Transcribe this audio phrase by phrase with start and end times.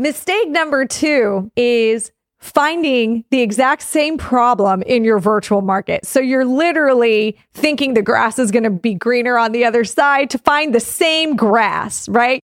[0.00, 6.06] Mistake number two is finding the exact same problem in your virtual market.
[6.06, 10.30] So you're literally thinking the grass is going to be greener on the other side
[10.30, 12.40] to find the same grass, right?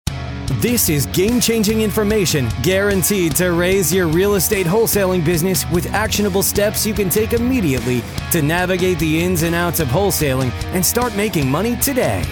[0.61, 6.43] This is game changing information guaranteed to raise your real estate wholesaling business with actionable
[6.43, 11.13] steps you can take immediately to navigate the ins and outs of wholesaling and start
[11.17, 12.23] making money today.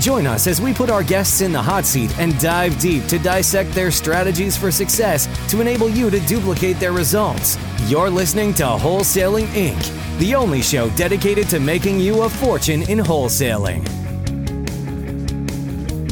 [0.00, 3.18] Join us as we put our guests in the hot seat and dive deep to
[3.18, 7.56] dissect their strategies for success to enable you to duplicate their results.
[7.86, 12.98] You're listening to Wholesaling Inc., the only show dedicated to making you a fortune in
[12.98, 13.88] wholesaling.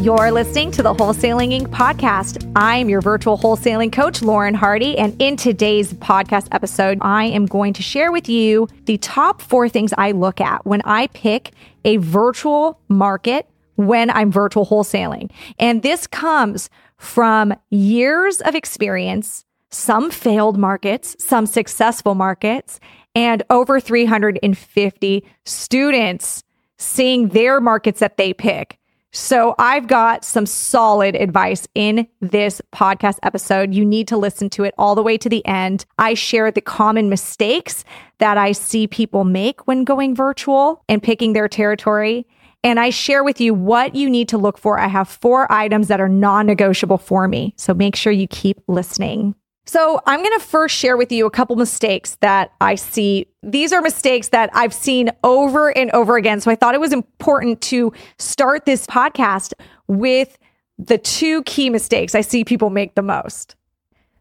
[0.00, 1.68] You're listening to the Wholesaling Inc.
[1.68, 2.50] podcast.
[2.56, 4.98] I'm your virtual wholesaling coach, Lauren Hardy.
[4.98, 9.68] And in today's podcast episode, I am going to share with you the top four
[9.68, 11.52] things I look at when I pick
[11.84, 15.30] a virtual market when I'm virtual wholesaling.
[15.58, 22.78] And this comes from years of experience, some failed markets, some successful markets,
[23.14, 26.42] and over 350 students
[26.78, 28.78] seeing their markets that they pick.
[29.14, 33.74] So I've got some solid advice in this podcast episode.
[33.74, 35.84] You need to listen to it all the way to the end.
[35.98, 37.84] I share the common mistakes
[38.18, 42.26] that I see people make when going virtual and picking their territory
[42.64, 44.78] and I share with you what you need to look for.
[44.78, 47.54] I have four items that are non negotiable for me.
[47.56, 49.34] So make sure you keep listening.
[49.64, 53.28] So I'm going to first share with you a couple mistakes that I see.
[53.42, 56.40] These are mistakes that I've seen over and over again.
[56.40, 59.52] So I thought it was important to start this podcast
[59.86, 60.36] with
[60.78, 63.54] the two key mistakes I see people make the most.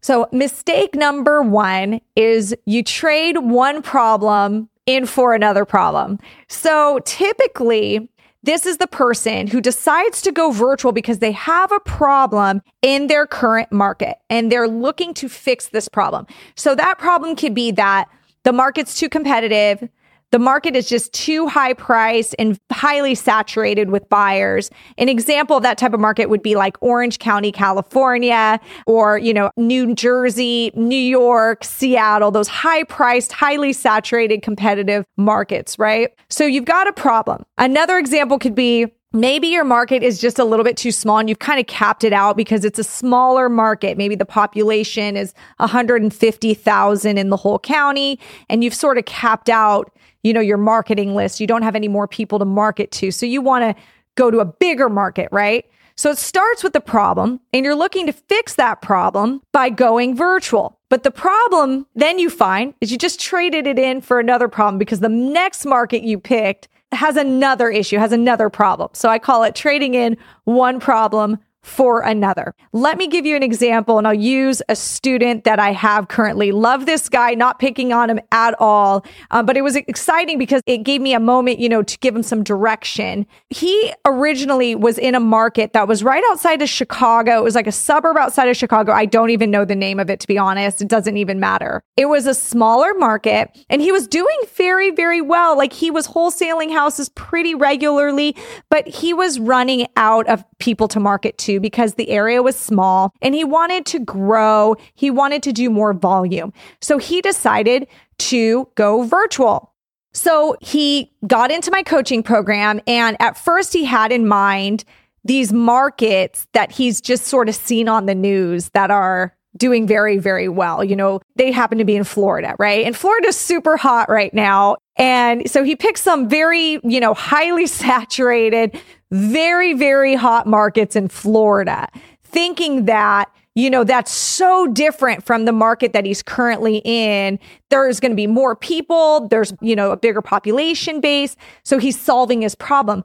[0.02, 6.20] So mistake number one is you trade one problem in for another problem.
[6.50, 8.10] So typically
[8.44, 13.08] this is the person who decides to go virtual because they have a problem in
[13.08, 16.26] their current market and they're looking to fix this problem.
[16.56, 18.10] So that problem could be that
[18.44, 19.88] the market's too competitive.
[20.32, 24.70] The market is just too high priced and highly saturated with buyers.
[24.98, 29.34] An example of that type of market would be like Orange County, California, or, you
[29.34, 36.12] know, New Jersey, New York, Seattle, those high priced, highly saturated, competitive markets, right?
[36.30, 37.44] So you've got a problem.
[37.58, 41.28] Another example could be Maybe your market is just a little bit too small and
[41.28, 43.98] you've kind of capped it out because it's a smaller market.
[43.98, 49.92] Maybe the population is 150,000 in the whole county and you've sort of capped out
[50.24, 51.40] you know, your marketing list.
[51.40, 53.12] You don't have any more people to market to.
[53.12, 53.84] So you want to
[54.16, 55.66] go to a bigger market, right?
[55.96, 60.16] So it starts with the problem and you're looking to fix that problem by going
[60.16, 60.80] virtual.
[60.90, 64.78] But the problem then you find is you just traded it in for another problem
[64.78, 68.90] because the next market you picked has another issue, has another problem.
[68.94, 72.56] So I call it trading in one problem for another.
[72.74, 76.52] Let me give you an example and I'll use a student that I have currently.
[76.52, 79.06] Love this guy, not picking on him at all.
[79.30, 82.16] Um, but it was exciting because it gave me a moment, you know, to give
[82.16, 83.28] him some direction.
[83.50, 87.40] He originally was in a market that was right outside of Chicago.
[87.40, 88.92] It was like a suburb outside of Chicago.
[88.92, 90.82] I don't even know the name of it, to be honest.
[90.82, 91.84] It doesn't even matter.
[91.96, 95.56] It was a smaller market and he was doing very, very well.
[95.56, 98.36] Like he was wholesaling houses pretty regularly,
[98.70, 103.14] but he was running out of people to market to because the area was small
[103.22, 104.76] and he wanted to grow.
[104.96, 106.54] He wanted to do more volume.
[106.82, 107.88] So he decided
[108.20, 109.74] to go virtual.
[110.14, 112.82] So he got into my coaching program.
[112.88, 114.84] And at first, he had in mind
[115.24, 120.18] these markets that he's just sort of seen on the news that are doing very,
[120.18, 120.84] very well.
[120.84, 122.86] You know, they happen to be in Florida, right?
[122.86, 124.78] And Florida's super hot right now.
[124.96, 128.80] And so he picked some very, you know, highly saturated,
[129.12, 131.88] very, very hot markets in Florida,
[132.24, 137.38] thinking that, you know, that's so different from the market that he's currently in.
[137.70, 141.36] There's going to be more people, there's, you know, a bigger population base.
[141.64, 143.04] So he's solving his problem.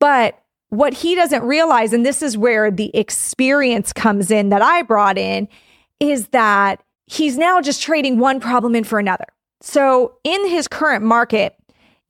[0.00, 4.82] But what he doesn't realize, and this is where the experience comes in that I
[4.82, 5.48] brought in,
[6.00, 9.26] is that he's now just trading one problem in for another.
[9.60, 11.54] So in his current market,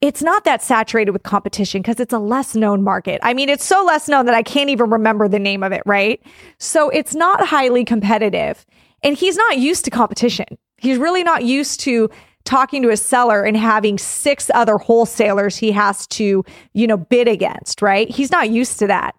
[0.05, 3.19] it's not that saturated with competition because it's a less known market.
[3.23, 5.81] I mean, it's so less known that I can't even remember the name of it,
[5.87, 6.21] right?
[6.59, 8.67] So it's not highly competitive.
[9.01, 10.45] And he's not used to competition.
[10.77, 12.11] He's really not used to
[12.43, 17.27] talking to a seller and having six other wholesalers he has to, you know, bid
[17.27, 18.07] against, right?
[18.07, 19.15] He's not used to that.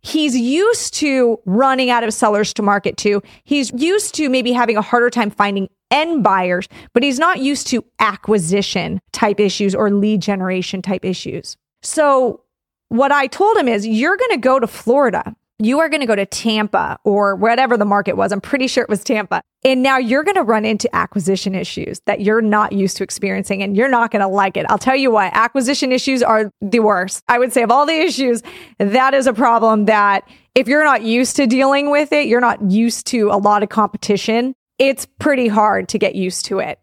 [0.00, 3.22] He's used to running out of sellers to market to.
[3.44, 7.66] He's used to maybe having a harder time finding end buyers, but he's not used
[7.68, 11.56] to acquisition type issues or lead generation type issues.
[11.82, 12.40] So,
[12.88, 16.06] what I told him is, you're going to go to Florida you are going to
[16.06, 18.32] go to Tampa or whatever the market was.
[18.32, 19.40] I'm pretty sure it was Tampa.
[19.64, 23.62] And now you're going to run into acquisition issues that you're not used to experiencing
[23.62, 24.66] and you're not going to like it.
[24.68, 27.22] I'll tell you what, acquisition issues are the worst.
[27.28, 28.42] I would say of all the issues,
[28.78, 32.70] that is a problem that if you're not used to dealing with it, you're not
[32.70, 36.78] used to a lot of competition, it's pretty hard to get used to it.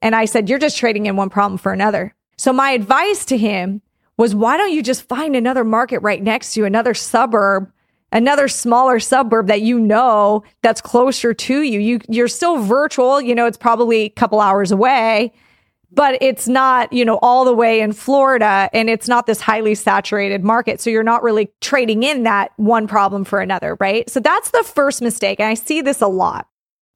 [0.00, 2.14] And I said, You're just trading in one problem for another.
[2.36, 3.82] So my advice to him
[4.16, 7.72] was, Why don't you just find another market right next to you, another suburb?
[8.12, 11.80] another smaller suburb that you know that's closer to you.
[11.80, 15.32] You you're still virtual, you know, it's probably a couple hours away,
[15.90, 19.74] but it's not, you know, all the way in Florida and it's not this highly
[19.74, 20.80] saturated market.
[20.80, 24.08] So you're not really trading in that one problem for another, right?
[24.08, 25.40] So that's the first mistake.
[25.40, 26.46] And I see this a lot.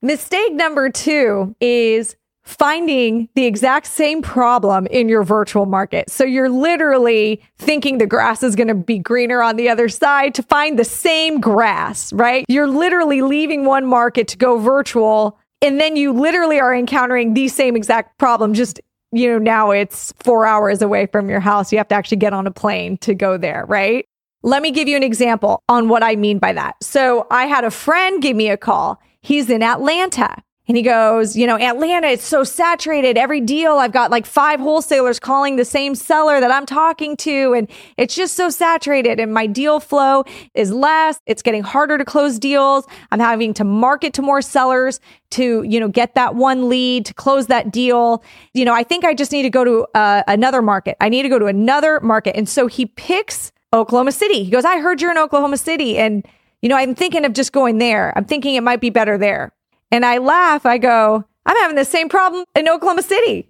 [0.07, 2.15] Mistake number 2 is
[2.45, 6.09] finding the exact same problem in your virtual market.
[6.09, 10.33] So you're literally thinking the grass is going to be greener on the other side
[10.37, 12.45] to find the same grass, right?
[12.49, 15.41] You're literally leaving one market to go virtual.
[15.61, 18.55] And then you literally are encountering the same exact problem.
[18.55, 18.81] Just,
[19.11, 21.73] you know, now it's four hours away from your house.
[21.73, 24.07] You have to actually get on a plane to go there, right?
[24.45, 26.77] Let me give you an example on what I mean by that.
[26.81, 29.01] So I had a friend give me a call.
[29.27, 33.19] He's in Atlanta and he goes, you know, Atlanta, it's so saturated.
[33.19, 37.53] Every deal, I've got like five wholesalers calling the same seller that I'm talking to.
[37.53, 39.19] And it's just so saturated.
[39.19, 40.23] And my deal flow
[40.55, 41.19] is less.
[41.27, 42.87] It's getting harder to close deals.
[43.11, 45.01] I'm having to market to more sellers
[45.31, 48.23] to, you know, get that one lead to close that deal.
[48.55, 50.97] You know, I think I just need to go to uh, another market.
[51.01, 52.37] I need to go to another market.
[52.37, 54.45] And so he picks Oklahoma City.
[54.45, 55.99] He goes, I heard you're in Oklahoma City.
[55.99, 56.25] And,
[56.67, 58.13] you know, I'm thinking of just going there.
[58.17, 59.53] I'm thinking it might be better there.
[59.93, 60.67] And I laugh.
[60.67, 63.49] I go, I'm having the same problem in Oklahoma City.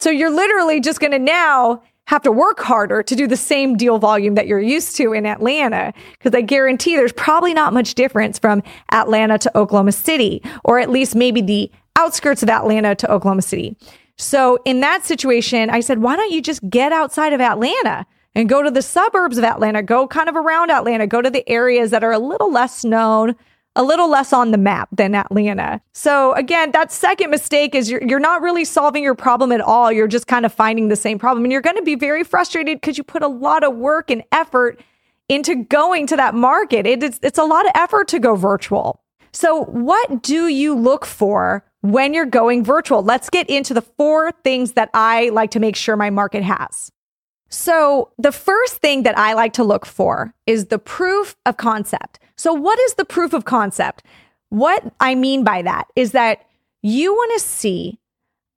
[0.00, 3.76] So you're literally just going to now have to work harder to do the same
[3.76, 5.92] deal volume that you're used to in Atlanta.
[6.12, 8.62] Because I guarantee there's probably not much difference from
[8.92, 13.76] Atlanta to Oklahoma City, or at least maybe the outskirts of Atlanta to Oklahoma City.
[14.16, 18.48] So in that situation, I said, why don't you just get outside of Atlanta and
[18.48, 21.90] go to the suburbs of Atlanta, go kind of around Atlanta, go to the areas
[21.90, 23.34] that are a little less known,
[23.74, 25.80] a little less on the map than Atlanta.
[25.92, 29.92] So again, that second mistake is you're, you're not really solving your problem at all.
[29.92, 32.80] You're just kind of finding the same problem and you're going to be very frustrated
[32.80, 34.80] because you put a lot of work and effort
[35.28, 36.86] into going to that market.
[36.86, 39.00] It is, it's a lot of effort to go virtual.
[39.32, 43.02] So what do you look for when you're going virtual?
[43.02, 46.90] Let's get into the four things that I like to make sure my market has.
[47.48, 52.18] So, the first thing that I like to look for is the proof of concept.
[52.36, 54.02] So, what is the proof of concept?
[54.50, 56.46] What I mean by that is that
[56.82, 57.98] you want to see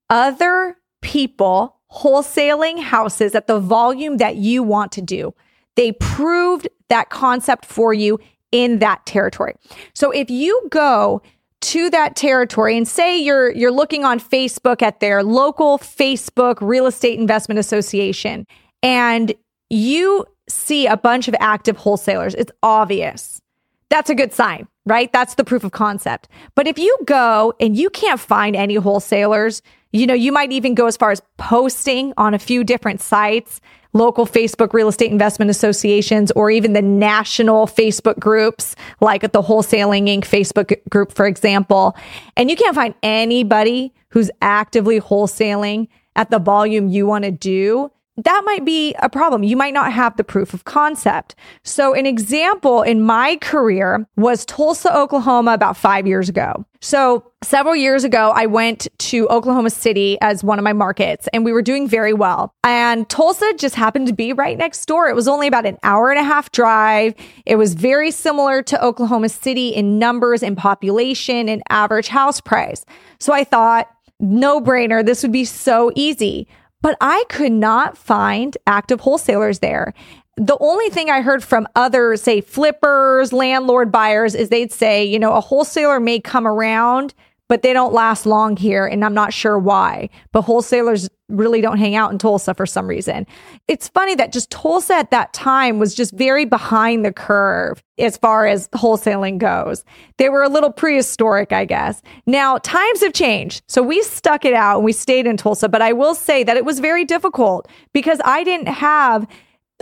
[0.10, 5.34] other people wholesaling houses at the volume that you want to do.
[5.76, 8.20] They proved that concept for you
[8.52, 9.56] in that territory.
[9.94, 11.22] So, if you go
[11.62, 16.88] to that territory and say you're you're looking on Facebook at their local Facebook real
[16.88, 18.48] estate investment association
[18.84, 19.34] and
[19.70, 23.42] you see a bunch of active wholesalers, it's obvious.
[23.90, 25.12] That's a good sign, right?
[25.12, 26.28] That's the proof of concept.
[26.56, 29.62] But if you go and you can't find any wholesalers,
[29.92, 33.60] you know, you might even go as far as posting on a few different sites,
[33.94, 39.42] local Facebook real estate investment associations, or even the national Facebook groups, like at the
[39.42, 40.22] Wholesaling Inc.
[40.22, 41.96] Facebook group, for example.
[42.38, 47.92] And you can't find anybody who's actively wholesaling at the volume you want to do
[48.24, 49.44] that might be a problem.
[49.44, 51.36] You might not have the proof of concept.
[51.64, 56.66] So, an example in my career was Tulsa, Oklahoma, about five years ago.
[56.82, 61.46] So, several years ago, I went to Oklahoma City as one of my markets and
[61.46, 62.54] we were doing very well.
[62.64, 65.08] And Tulsa just happened to be right next door.
[65.08, 67.14] It was only about an hour and a half drive.
[67.46, 72.86] It was very similar to Oklahoma City in numbers and population and average house price.
[73.20, 73.88] So, I thought,
[74.20, 75.04] no brainer.
[75.04, 76.48] This would be so easy
[76.82, 79.94] but I could not find active wholesalers there.
[80.38, 85.20] The only thing I heard from other, say, flippers, landlord buyers is they'd say, you
[85.20, 87.14] know, a wholesaler may come around
[87.52, 88.86] but they don't last long here.
[88.86, 90.08] And I'm not sure why.
[90.32, 93.28] But wholesalers really don't hang out in Tulsa for some reason.
[93.68, 98.16] It's funny that just Tulsa at that time was just very behind the curve as
[98.16, 99.84] far as wholesaling goes.
[100.16, 102.02] They were a little prehistoric, I guess.
[102.26, 103.64] Now, times have changed.
[103.68, 105.68] So we stuck it out and we stayed in Tulsa.
[105.68, 109.28] But I will say that it was very difficult because I didn't have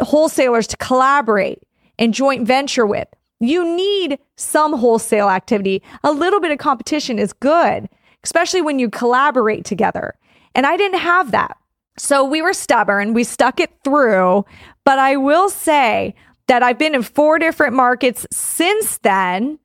[0.01, 1.61] wholesalers to collaborate
[1.99, 3.09] and joint venture with.
[3.39, 5.81] You need some wholesale activity.
[6.03, 7.87] A little bit of competition is good,
[8.23, 10.15] especially when you collaborate together.
[10.55, 11.57] And I didn't have that.
[11.97, 13.13] So we were stubborn.
[13.13, 14.45] We stuck it through.
[14.85, 16.15] But I will say
[16.47, 19.59] that I've been in four different markets since then.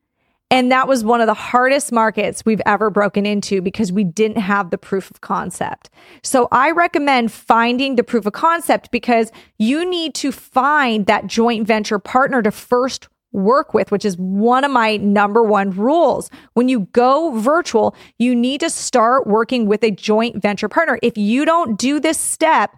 [0.51, 4.37] And that was one of the hardest markets we've ever broken into because we didn't
[4.39, 5.91] have the proof of concept.
[6.23, 11.67] So I recommend finding the proof of concept because you need to find that joint
[11.67, 16.31] venture partner to first work with, which is one of my number one rules.
[16.55, 20.99] When you go virtual, you need to start working with a joint venture partner.
[21.03, 22.75] If you don't do this step,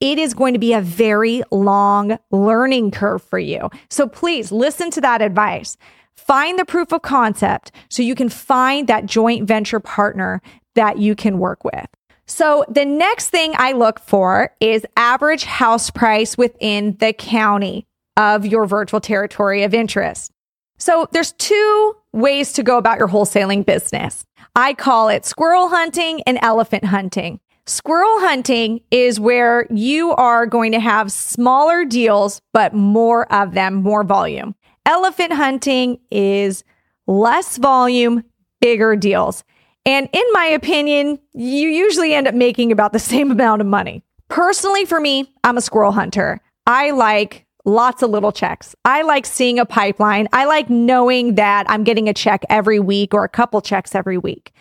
[0.00, 3.70] it is going to be a very long learning curve for you.
[3.88, 5.76] So please listen to that advice.
[6.16, 10.42] Find the proof of concept so you can find that joint venture partner
[10.74, 11.86] that you can work with.
[12.26, 18.46] So the next thing I look for is average house price within the county of
[18.46, 20.30] your virtual territory of interest.
[20.78, 24.24] So there's two ways to go about your wholesaling business.
[24.56, 27.40] I call it squirrel hunting and elephant hunting.
[27.66, 33.76] Squirrel hunting is where you are going to have smaller deals, but more of them,
[33.76, 34.54] more volume.
[34.84, 36.62] Elephant hunting is
[37.06, 38.22] less volume,
[38.60, 39.44] bigger deals.
[39.86, 44.02] And in my opinion, you usually end up making about the same amount of money.
[44.28, 46.40] Personally, for me, I'm a squirrel hunter.
[46.66, 48.74] I like lots of little checks.
[48.84, 50.28] I like seeing a pipeline.
[50.32, 54.18] I like knowing that I'm getting a check every week or a couple checks every
[54.18, 54.52] week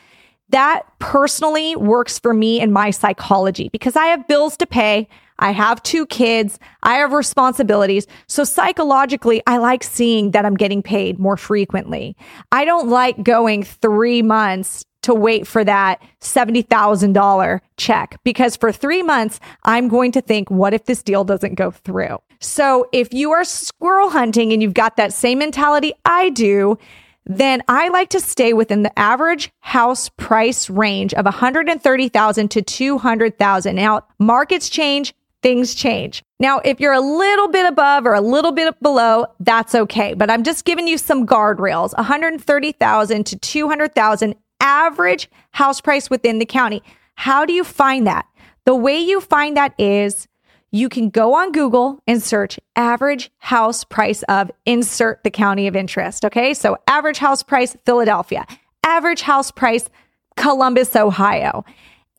[0.53, 5.07] that personally works for me and my psychology because I have bills to pay.
[5.39, 6.59] I have two kids.
[6.83, 8.05] I have responsibilities.
[8.27, 12.15] So psychologically, I like seeing that I'm getting paid more frequently.
[12.51, 19.03] I don't like going three months to wait for that $70,000 check because for three
[19.03, 22.17] months, I'm going to think, what if this deal doesn't go through?
[22.39, 26.77] So if you are squirrel hunting and you've got that same mentality I do,
[27.25, 33.75] then I like to stay within the average house price range of 130,000 to 200,000.
[33.75, 36.23] Now, markets change, things change.
[36.39, 40.13] Now, if you're a little bit above or a little bit below, that's okay.
[40.13, 41.93] But I'm just giving you some guardrails.
[41.93, 46.81] 130,000 to 200,000 average house price within the county.
[47.15, 48.25] How do you find that?
[48.65, 50.27] The way you find that is
[50.71, 55.75] you can go on Google and search average house price of insert the county of
[55.75, 56.25] interest.
[56.25, 56.55] Okay.
[56.55, 58.47] So average house price, Philadelphia,
[58.83, 59.87] average house price,
[60.35, 61.63] Columbus, Ohio.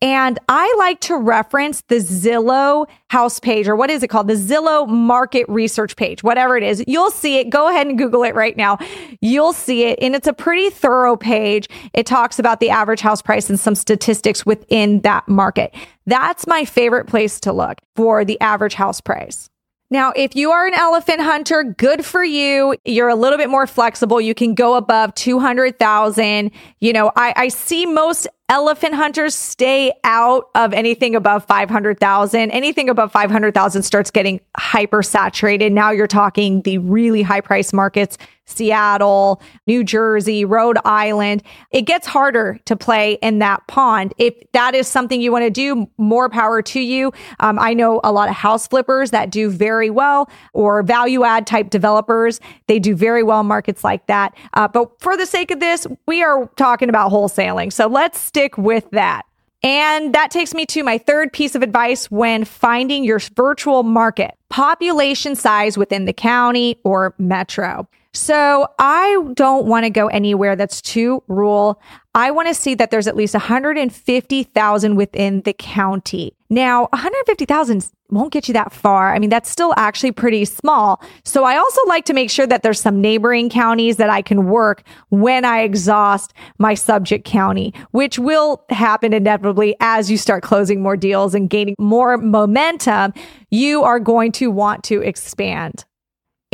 [0.04, 4.28] And I like to reference the Zillow house page, or what is it called?
[4.28, 6.84] The Zillow market research page, whatever it is.
[6.86, 7.48] You'll see it.
[7.48, 8.76] Go ahead and Google it right now.
[9.22, 9.98] You'll see it.
[10.02, 11.70] And it's a pretty thorough page.
[11.94, 15.74] It talks about the average house price and some statistics within that market.
[16.04, 19.48] That's my favorite place to look for the average house price.
[19.90, 22.74] Now, if you are an elephant hunter, good for you.
[22.84, 24.20] You're a little bit more flexible.
[24.20, 26.50] You can go above 200,000.
[26.80, 32.50] You know, I, I see most elephant hunters stay out of anything above 500,000.
[32.50, 35.72] Anything above 500,000 starts getting hyper saturated.
[35.72, 41.42] Now you're talking the really high price markets, Seattle, New Jersey, Rhode Island.
[41.70, 44.14] It gets harder to play in that pond.
[44.18, 47.12] If that is something you want to do, more power to you.
[47.40, 51.46] Um, I know a lot of house flippers that do very well or value add
[51.46, 52.40] type developers.
[52.66, 54.36] They do very well in markets like that.
[54.54, 57.72] Uh, but for the sake of this, we are talking about wholesaling.
[57.72, 59.22] So let's stick with that.
[59.62, 64.36] And that takes me to my third piece of advice when finding your virtual market
[64.50, 67.88] population size within the county or metro.
[68.14, 71.82] So I don't want to go anywhere that's too rural.
[72.14, 76.32] I want to see that there's at least 150,000 within the county.
[76.48, 79.12] Now, 150,000 won't get you that far.
[79.12, 81.02] I mean, that's still actually pretty small.
[81.24, 84.46] So I also like to make sure that there's some neighboring counties that I can
[84.46, 90.80] work when I exhaust my subject county, which will happen inevitably as you start closing
[90.80, 93.12] more deals and gaining more momentum.
[93.50, 95.84] You are going to want to expand.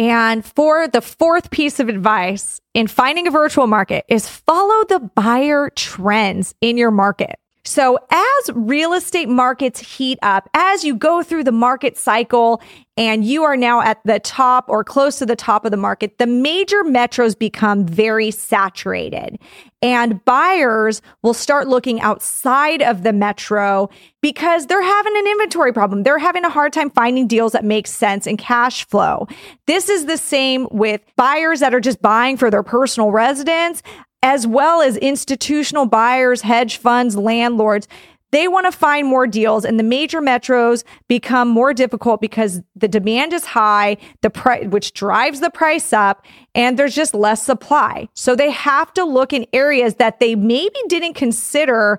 [0.00, 4.99] And for the fourth piece of advice in finding a virtual market is follow the
[5.14, 7.38] buyer trends in your market.
[7.64, 12.62] So as real estate markets heat up, as you go through the market cycle
[12.97, 16.17] and you are now at the top or close to the top of the market,
[16.19, 19.38] the major metros become very saturated
[19.83, 23.88] and buyers will start looking outside of the metro
[24.23, 26.02] because they're having an inventory problem.
[26.02, 29.26] They're having a hard time finding deals that make sense and cash flow.
[29.67, 33.83] This is the same with buyers that are just buying for their personal residence
[34.23, 37.89] as well as institutional buyers, hedge funds, landlords.
[38.33, 42.87] They want to find more deals and the major metros become more difficult because the
[42.87, 46.25] demand is high, the price, which drives the price up
[46.55, 48.09] and there's just less supply.
[48.15, 51.99] So they have to look in areas that they maybe didn't consider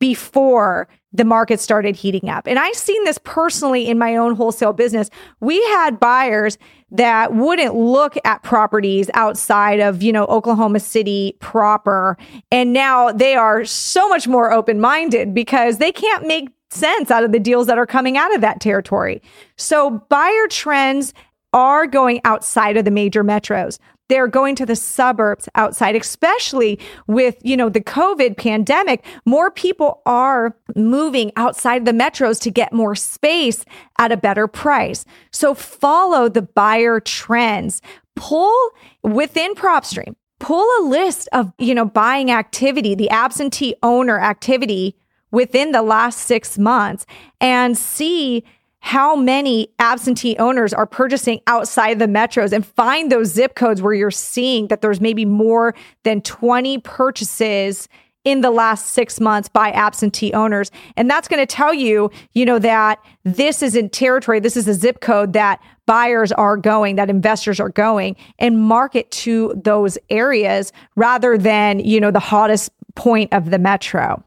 [0.00, 2.46] before the market started heating up.
[2.46, 5.10] And I've seen this personally in my own wholesale business.
[5.40, 6.56] We had buyers
[6.92, 12.16] that wouldn't look at properties outside of, you know, Oklahoma City proper.
[12.50, 17.24] And now they are so much more open minded because they can't make sense out
[17.24, 19.22] of the deals that are coming out of that territory.
[19.56, 21.12] So buyer trends
[21.52, 23.78] are going outside of the major metros.
[24.10, 29.04] They're going to the suburbs outside, especially with, you know, the COVID pandemic.
[29.24, 33.64] More people are moving outside the metros to get more space
[33.98, 35.06] at a better price.
[35.30, 37.80] So follow the buyer trends.
[38.16, 38.70] Pull
[39.02, 44.96] within PropStream, pull a list of, you know, buying activity, the absentee owner activity
[45.30, 47.06] within the last six months
[47.40, 48.44] and see
[48.80, 53.94] how many absentee owners are purchasing outside the metros and find those zip codes where
[53.94, 57.88] you're seeing that there's maybe more than 20 purchases
[58.24, 60.70] in the last six months by absentee owners.
[60.96, 64.68] And that's going to tell you, you know, that this is in territory, this is
[64.68, 69.96] a zip code that buyers are going, that investors are going and market to those
[70.10, 74.22] areas rather than, you know, the hottest point of the metro.